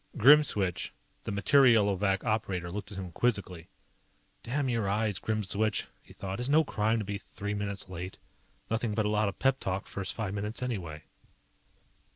Grimswitch, 0.17 0.89
the 1.21 1.31
Materielovac 1.31 2.23
operator 2.23 2.71
looked 2.71 2.91
at 2.91 2.97
him 2.97 3.11
quizzically. 3.11 3.69
Damn 4.41 4.67
your 4.67 4.89
eyes, 4.89 5.19
Grimswitch, 5.19 5.85
he 6.01 6.11
thought. 6.11 6.39
_It's 6.39 6.49
no 6.49 6.63
crime 6.63 6.97
to 6.97 7.05
be 7.05 7.19
three 7.19 7.53
minutes 7.53 7.87
late. 7.87 8.17
Nothing 8.71 8.95
but 8.95 9.05
a 9.05 9.09
lot 9.09 9.29
of 9.29 9.37
pep 9.37 9.59
talk 9.59 9.85
first 9.85 10.15
five 10.15 10.33
minutes 10.33 10.63
anyway. 10.63 11.03